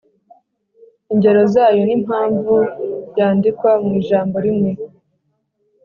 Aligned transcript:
Ingero 1.13 1.41
zayo 1.53 1.79
n’impamvu 1.87 2.55
yandikwa 3.17 3.71
mu 3.83 3.91
ijambo 4.01 4.35
rimwe 4.45 4.71